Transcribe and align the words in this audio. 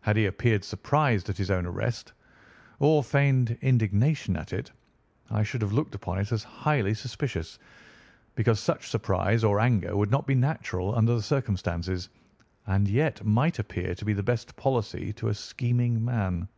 Had 0.00 0.16
he 0.16 0.24
appeared 0.24 0.64
surprised 0.64 1.28
at 1.28 1.36
his 1.36 1.50
own 1.50 1.66
arrest, 1.66 2.14
or 2.78 3.04
feigned 3.04 3.58
indignation 3.60 4.34
at 4.34 4.50
it, 4.54 4.70
I 5.30 5.42
should 5.42 5.60
have 5.60 5.74
looked 5.74 5.94
upon 5.94 6.18
it 6.20 6.32
as 6.32 6.42
highly 6.42 6.94
suspicious, 6.94 7.58
because 8.34 8.60
such 8.60 8.88
surprise 8.88 9.44
or 9.44 9.60
anger 9.60 9.94
would 9.94 10.10
not 10.10 10.26
be 10.26 10.34
natural 10.34 10.94
under 10.94 11.14
the 11.14 11.20
circumstances, 11.22 12.08
and 12.66 12.88
yet 12.88 13.22
might 13.26 13.58
appear 13.58 13.94
to 13.96 14.06
be 14.06 14.14
the 14.14 14.22
best 14.22 14.56
policy 14.56 15.12
to 15.12 15.28
a 15.28 15.34
scheming 15.34 16.02
man. 16.02 16.48